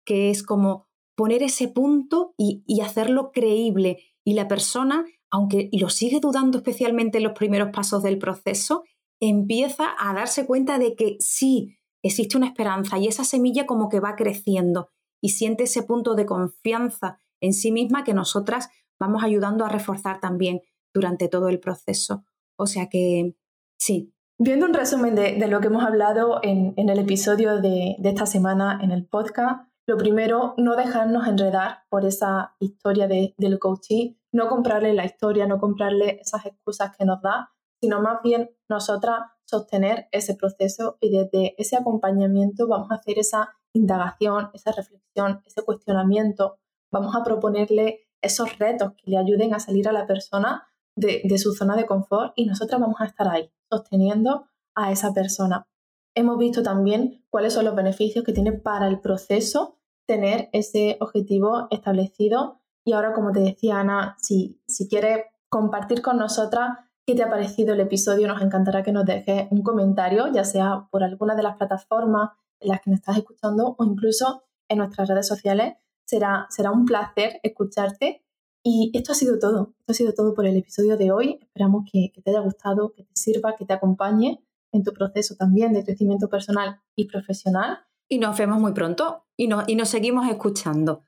que 0.05 0.29
es 0.29 0.43
como 0.43 0.87
poner 1.15 1.43
ese 1.43 1.67
punto 1.67 2.33
y, 2.37 2.63
y 2.65 2.81
hacerlo 2.81 3.31
creíble 3.31 3.99
y 4.23 4.33
la 4.33 4.47
persona 4.47 5.05
aunque 5.31 5.69
lo 5.73 5.89
sigue 5.89 6.19
dudando 6.19 6.57
especialmente 6.57 7.17
en 7.17 7.23
los 7.23 7.33
primeros 7.33 7.69
pasos 7.71 8.03
del 8.03 8.17
proceso, 8.17 8.83
empieza 9.21 9.95
a 9.97 10.13
darse 10.13 10.45
cuenta 10.45 10.79
de 10.79 10.95
que 10.95 11.17
sí, 11.19 11.77
existe 12.03 12.37
una 12.37 12.47
esperanza 12.47 12.97
y 12.97 13.07
esa 13.07 13.23
semilla 13.23 13.65
como 13.65 13.89
que 13.89 13.99
va 13.99 14.15
creciendo 14.15 14.89
y 15.21 15.29
siente 15.29 15.65
ese 15.65 15.83
punto 15.83 16.15
de 16.15 16.25
confianza 16.25 17.19
en 17.41 17.53
sí 17.53 17.71
misma 17.71 18.03
que 18.03 18.13
nosotras 18.13 18.69
vamos 18.99 19.23
ayudando 19.23 19.65
a 19.65 19.69
reforzar 19.69 20.19
también 20.19 20.61
durante 20.93 21.27
todo 21.27 21.49
el 21.49 21.59
proceso. 21.59 22.23
O 22.57 22.67
sea 22.67 22.87
que 22.89 23.35
sí. 23.77 24.13
Viendo 24.41 24.65
un 24.65 24.73
resumen 24.73 25.15
de, 25.15 25.47
lo 25.47 25.59
que 25.59 25.67
hemos 25.67 25.83
hablado 25.83 26.39
en, 26.41 26.73
el 26.77 26.97
episodio 26.97 27.59
de, 27.59 27.97
esta 28.01 28.25
semana 28.25 28.79
en 28.81 28.91
el 28.91 29.05
podcast, 29.05 29.67
lo 29.85 29.97
primero, 29.97 30.53
no 30.57 30.75
dejarnos 30.75 31.27
enredar 31.27 31.79
por 31.89 32.05
esa 32.05 32.55
historia 32.59 33.07
del 33.07 33.59
coaching 33.59 34.13
no 34.31 34.47
comprarle 34.47 34.93
la 34.93 35.05
historia, 35.05 35.47
no 35.47 35.59
comprarle 35.59 36.19
esas 36.21 36.45
excusas 36.45 36.95
que 36.95 37.05
nos 37.05 37.21
da, 37.21 37.51
sino 37.81 38.01
más 38.01 38.21
bien 38.23 38.51
nosotras 38.69 39.21
sostener 39.45 40.07
ese 40.11 40.35
proceso 40.35 40.97
y 40.99 41.09
desde 41.09 41.55
ese 41.57 41.77
acompañamiento 41.77 42.67
vamos 42.67 42.91
a 42.91 42.95
hacer 42.95 43.17
esa 43.17 43.55
indagación, 43.73 44.51
esa 44.53 44.71
reflexión, 44.71 45.41
ese 45.45 45.63
cuestionamiento, 45.63 46.59
vamos 46.91 47.15
a 47.15 47.23
proponerle 47.23 48.07
esos 48.21 48.57
retos 48.57 48.93
que 48.93 49.11
le 49.11 49.17
ayuden 49.17 49.53
a 49.53 49.59
salir 49.59 49.87
a 49.87 49.93
la 49.93 50.05
persona 50.05 50.68
de, 50.99 51.37
su 51.37 51.53
zona 51.53 51.75
de 51.75 51.85
confort 51.85 52.33
y 52.35 52.45
nosotras 52.45 52.79
vamos 52.79 52.99
a 52.99 53.05
estar 53.05 53.27
ahí 53.27 53.51
sosteniendo 53.69 54.45
a 54.75 54.91
esa 54.91 55.13
persona. 55.13 55.67
Hemos 56.15 56.37
visto 56.37 56.63
también 56.63 57.23
cuáles 57.29 57.53
son 57.53 57.65
los 57.65 57.75
beneficios 57.75 58.23
que 58.25 58.33
tiene 58.33 58.51
para 58.51 58.87
el 58.87 58.99
proceso 58.99 59.77
tener 60.05 60.49
ese 60.53 60.97
objetivo 60.99 61.67
establecido 61.69 62.59
y 62.83 62.93
ahora, 62.93 63.13
como 63.13 63.31
te 63.31 63.41
decía 63.41 63.79
Ana, 63.79 64.15
si, 64.19 64.59
si 64.67 64.87
quieres 64.87 65.25
compartir 65.49 66.01
con 66.01 66.17
nosotras 66.17 66.71
qué 67.05 67.15
te 67.15 67.23
ha 67.23 67.29
parecido 67.29 67.73
el 67.73 67.81
episodio, 67.81 68.27
nos 68.27 68.41
encantará 68.41 68.83
que 68.83 68.91
nos 68.91 69.05
dejes 69.05 69.47
un 69.51 69.61
comentario, 69.61 70.27
ya 70.31 70.43
sea 70.43 70.87
por 70.91 71.03
alguna 71.03 71.35
de 71.35 71.43
las 71.43 71.57
plataformas 71.57 72.31
en 72.59 72.69
las 72.69 72.81
que 72.81 72.89
nos 72.89 72.99
estás 72.99 73.17
escuchando 73.17 73.75
o 73.77 73.85
incluso 73.85 74.43
en 74.67 74.79
nuestras 74.79 75.07
redes 75.07 75.27
sociales. 75.27 75.75
Será, 76.05 76.47
será 76.49 76.71
un 76.71 76.85
placer 76.85 77.39
escucharte. 77.43 78.23
Y 78.63 78.91
esto 78.93 79.13
ha 79.13 79.15
sido 79.15 79.39
todo. 79.39 79.73
Esto 79.79 79.91
ha 79.91 79.93
sido 79.93 80.13
todo 80.13 80.33
por 80.33 80.45
el 80.45 80.57
episodio 80.57 80.97
de 80.97 81.11
hoy. 81.11 81.39
Esperamos 81.41 81.85
que, 81.91 82.11
te 82.21 82.29
haya 82.29 82.41
gustado, 82.41 82.91
que 82.91 83.03
te 83.03 83.15
sirva, 83.15 83.55
que 83.55 83.65
te 83.65 83.73
acompañe 83.73 84.43
en 84.71 84.83
tu 84.83 84.93
proceso 84.93 85.35
también 85.35 85.73
de 85.73 85.83
crecimiento 85.83 86.29
personal 86.29 86.81
y 86.95 87.05
profesional. 87.05 87.79
Y 88.09 88.19
nos 88.19 88.37
vemos 88.37 88.59
muy 88.59 88.73
pronto 88.73 89.25
y, 89.37 89.49
y 89.67 89.75
nos 89.75 89.89
seguimos 89.89 90.27
escuchando. 90.29 91.05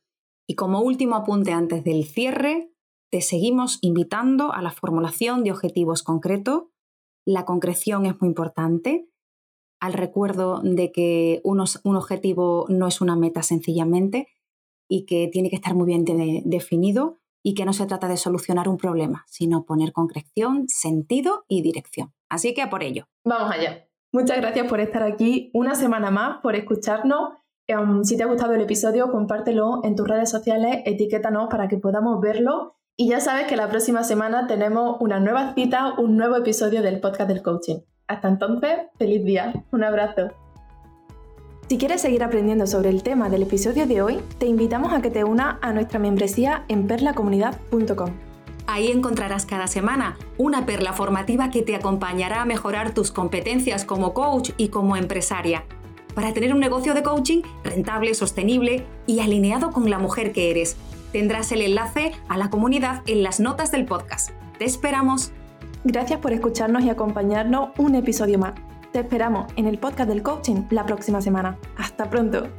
Y 0.48 0.55
como 0.55 0.81
último 0.81 1.15
apunte 1.15 1.51
antes 1.51 1.84
del 1.84 2.05
cierre, 2.05 2.74
te 3.12 3.22
seguimos 3.22 3.79
invitando 3.81 4.53
a 4.53 4.62
la 4.62 4.72
formulación 4.72 5.43
de 5.43 5.51
objetivos 5.51 6.03
concretos. 6.03 6.63
La 7.25 7.46
concreción 7.46 8.05
es 8.05 8.20
muy 8.20 8.29
importante, 8.29 9.10
al 9.79 9.93
recuerdo 9.93 10.62
de 10.63 10.91
que 10.91 11.41
un 11.43 11.60
objetivo 11.96 12.65
no 12.70 12.88
es 12.88 13.01
una 13.01 13.15
meta 13.15 13.43
sencillamente 13.43 14.27
y 14.88 15.05
que 15.05 15.29
tiene 15.31 15.50
que 15.50 15.55
estar 15.55 15.75
muy 15.75 15.88
bien 15.88 16.05
definido 16.46 17.20
y 17.43 17.53
que 17.53 17.65
no 17.65 17.74
se 17.74 17.86
trata 17.86 18.07
de 18.07 18.17
solucionar 18.17 18.67
un 18.69 18.77
problema, 18.77 19.25
sino 19.27 19.65
poner 19.65 19.91
concreción, 19.91 20.67
sentido 20.67 21.45
y 21.48 21.62
dirección. 21.62 22.13
Así 22.29 22.53
que 22.53 22.62
a 22.62 22.69
por 22.69 22.83
ello. 22.83 23.07
Vamos 23.24 23.51
allá. 23.51 23.88
Muchas 24.13 24.38
gracias 24.38 24.67
por 24.67 24.79
estar 24.79 25.03
aquí 25.03 25.51
una 25.53 25.75
semana 25.75 26.12
más, 26.12 26.41
por 26.41 26.55
escucharnos. 26.55 27.33
Em, 27.67 28.03
si 28.03 28.17
te 28.17 28.24
ha 28.24 28.27
gustado 28.27 28.53
el 28.53 28.62
episodio, 28.62 29.12
compártelo 29.12 29.81
en 29.83 29.95
tus 29.95 30.07
redes 30.07 30.29
sociales, 30.29 30.81
etiquétanos 30.86 31.48
para 31.50 31.67
que 31.67 31.77
podamos 31.77 32.19
verlo. 32.19 32.75
Y 32.98 33.10
ya 33.10 33.19
sabes 33.21 33.48
que 33.48 33.55
la 33.55 33.69
próxima 33.69 34.03
semana 34.03 34.48
tenemos 34.48 34.98
una 35.00 35.19
nueva 35.19 35.53
cita, 35.53 35.95
un 35.98 36.17
nuevo 36.17 36.36
episodio 36.36 36.81
del 36.81 37.00
podcast 37.00 37.29
del 37.29 37.41
coaching. 37.41 37.79
Hasta 38.07 38.27
entonces, 38.27 38.77
feliz 38.98 39.24
día. 39.24 39.53
Un 39.71 39.83
abrazo. 39.83 40.40
Si 41.71 41.77
quieres 41.77 42.01
seguir 42.01 42.21
aprendiendo 42.21 42.67
sobre 42.67 42.89
el 42.89 43.01
tema 43.01 43.29
del 43.29 43.43
episodio 43.43 43.87
de 43.87 44.01
hoy, 44.01 44.19
te 44.39 44.45
invitamos 44.45 44.91
a 44.91 45.01
que 45.01 45.09
te 45.09 45.23
unas 45.23 45.55
a 45.61 45.71
nuestra 45.71 45.99
membresía 45.99 46.65
en 46.67 46.85
perlacomunidad.com. 46.85 48.09
Ahí 48.67 48.91
encontrarás 48.91 49.45
cada 49.45 49.67
semana 49.67 50.17
una 50.37 50.65
perla 50.65 50.91
formativa 50.91 51.49
que 51.49 51.61
te 51.61 51.73
acompañará 51.73 52.41
a 52.41 52.45
mejorar 52.45 52.93
tus 52.93 53.13
competencias 53.13 53.85
como 53.85 54.13
coach 54.13 54.51
y 54.57 54.67
como 54.67 54.97
empresaria, 54.97 55.63
para 56.13 56.33
tener 56.33 56.53
un 56.53 56.59
negocio 56.59 56.93
de 56.93 57.03
coaching 57.03 57.41
rentable, 57.63 58.15
sostenible 58.15 58.85
y 59.07 59.21
alineado 59.21 59.71
con 59.71 59.89
la 59.89 59.97
mujer 59.97 60.33
que 60.33 60.51
eres. 60.51 60.75
Tendrás 61.13 61.53
el 61.53 61.61
enlace 61.61 62.11
a 62.27 62.37
la 62.37 62.49
comunidad 62.49 63.01
en 63.07 63.23
las 63.23 63.39
notas 63.39 63.71
del 63.71 63.85
podcast. 63.85 64.31
Te 64.59 64.65
esperamos. 64.65 65.31
Gracias 65.85 66.19
por 66.19 66.33
escucharnos 66.33 66.83
y 66.83 66.89
acompañarnos 66.89 67.69
un 67.77 67.95
episodio 67.95 68.39
más. 68.39 68.55
Te 68.91 69.00
esperamos 69.00 69.51
en 69.55 69.67
el 69.67 69.77
podcast 69.77 70.10
del 70.10 70.21
coaching 70.21 70.63
la 70.69 70.86
próxima 70.86 71.21
semana. 71.21 71.57
Hasta 71.77 72.10
pronto. 72.10 72.50